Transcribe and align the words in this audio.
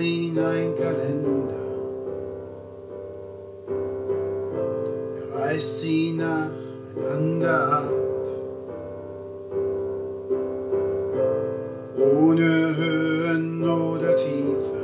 ihn 0.00 0.38
ein 0.38 0.74
Kalender. 0.76 1.54
Er 5.16 5.38
reißt 5.38 5.80
sie 5.80 6.12
nacheinander 6.14 7.72
ab. 7.72 7.90
Ohne 11.98 12.76
Höhen 12.76 13.68
oder 13.68 14.16
Tiefen. 14.16 14.80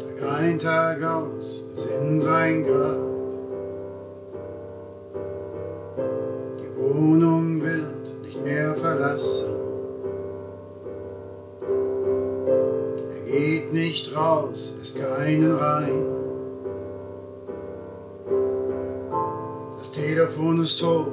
Tag 0.00 0.38
ein, 0.38 0.58
Tag 0.58 1.02
aus, 1.02 1.62
bis 1.74 1.86
in 1.86 2.20
sein 2.20 2.64
Grab. 2.64 3.05
Geht 13.66 13.72
nicht 13.72 14.16
raus, 14.16 14.74
lässt 14.78 14.98
keinen 14.98 15.56
rein. 15.56 16.06
Das 19.78 19.90
Telefon 19.92 20.60
ist 20.60 20.80
tot 20.80 21.06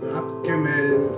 und 0.00 0.12
abgemeldet. 0.14 1.10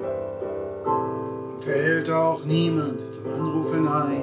Ihm 0.00 1.62
fällt 1.62 2.10
auch 2.10 2.44
niemand 2.44 3.00
zum 3.12 3.32
Anrufen 3.32 3.88
ein. 3.88 4.22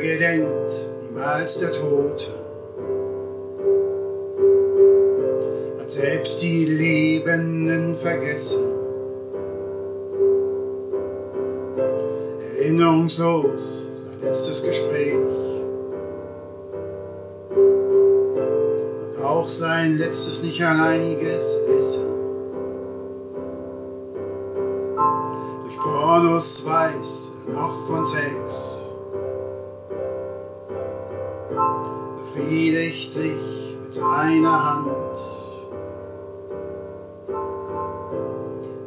Gedenkt 0.00 0.90
niemals 1.20 1.60
der 1.60 1.72
Toten, 1.72 2.32
hat 5.78 5.90
selbst 5.90 6.42
die 6.42 6.64
Lebenden 6.64 7.96
vergessen. 7.96 8.68
Erinnerungslos 12.58 13.88
sein 14.04 14.22
letztes 14.22 14.64
Gespräch 14.64 15.14
und 19.16 19.24
auch 19.24 19.48
sein 19.48 19.98
letztes 19.98 20.42
nicht 20.44 20.62
alleiniges 20.62 21.64
Essen. 21.78 22.08
Durch 25.64 25.76
Pornos 25.76 26.66
weiß 26.68 27.32
er 27.46 27.52
noch 27.54 27.86
von 27.86 28.06
Sex. 28.06 28.79
Befriedigt 32.50 33.12
sich 33.12 33.76
mit 33.80 33.94
seiner 33.94 34.74
Hand. 34.74 35.18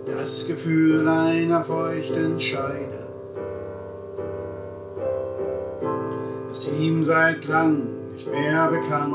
Das 0.06 0.47
Gefühl 0.47 1.08
einer 1.08 1.64
feuchten 1.64 2.41
Scheide 2.41 3.08
ist 6.52 6.67
ihm 6.78 7.06
seit 7.06 7.45
lang 7.47 7.88
nicht 8.14 8.30
mehr 8.30 8.67
bekannt. 8.67 9.13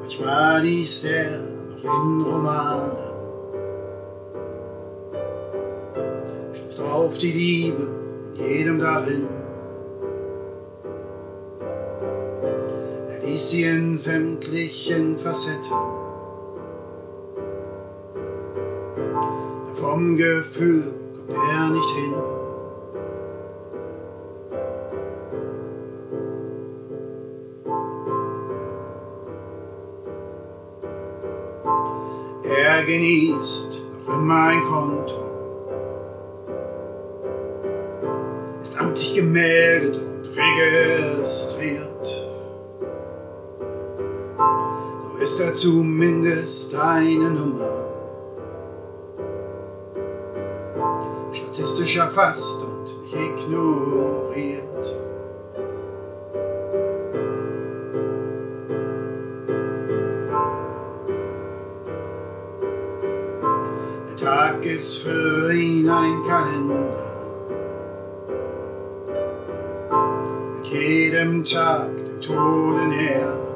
Manchmal 0.00 0.62
liest 0.62 1.06
er 1.06 1.38
noch 1.38 1.84
in 1.84 2.22
Romanen, 2.22 2.96
stößt 6.52 6.80
auf 6.80 7.16
die 7.18 7.32
Liebe 7.32 7.86
in 8.34 8.44
jedem 8.44 8.80
darin. 8.80 9.37
Liest 13.28 13.50
sie 13.50 13.64
in 13.64 13.98
sämtlichen 13.98 15.18
Facetten. 15.18 15.76
Vom 19.76 20.16
Gefühl 20.16 20.94
kommt 21.14 21.38
er 21.38 21.68
nicht 21.68 21.90
hin. 21.90 22.14
Er 32.44 32.84
genießt 32.86 33.82
noch 34.06 34.14
immer 34.14 34.44
ein 34.46 34.64
Konto, 34.64 35.14
ist 38.62 38.80
amtlich 38.80 39.14
gemeldet 39.14 39.98
und 39.98 40.30
registriert. 40.34 42.17
Ist 45.28 45.40
er 45.40 45.54
zumindest 45.54 46.74
eine 46.74 47.28
Nummer, 47.28 47.86
statistisch 51.34 51.96
erfasst 51.98 52.64
und 52.64 53.02
nicht 53.02 53.44
ignoriert. 53.44 54.64
Der 64.08 64.16
Tag 64.16 64.64
ist 64.64 65.02
für 65.02 65.52
ihn 65.52 65.90
ein 65.90 66.22
Kalender. 66.26 66.96
Mit 70.56 70.66
jedem 70.68 71.44
Tag 71.44 71.90
dem 71.98 72.20
Tode 72.22 72.88
näher. 72.88 73.47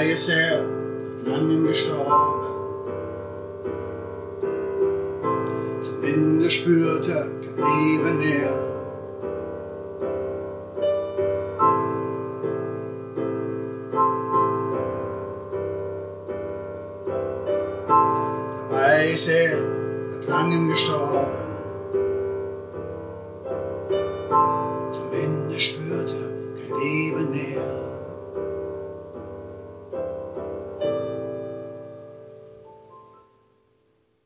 er 0.00 0.08
ist 0.08 0.30
er 0.30 0.64
seit 0.98 1.26
langem 1.26 1.66
gestorben. 1.66 2.46
Zum 5.82 6.04
Ende 6.04 6.50
spürte 6.50 7.26
kein 7.44 7.56
Leben 7.56 8.18
mehr. 8.18 8.52
Dabei 18.70 19.10
ist 19.12 19.28
er 19.28 19.58
seit 20.12 20.28
langem 20.28 20.70
gestorben. 20.70 21.36
Zum 24.90 25.12
Ende 25.12 25.60
spürte 25.60 26.14
kein 26.56 26.80
Leben 26.80 27.30
mehr. 27.32 27.89